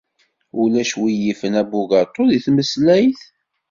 Ulac 0.61 0.91
win 0.99 1.17
yifen 1.23 1.53
abugaṭu 1.61 2.23
deg 2.31 2.41
tmeslayt. 2.45 3.21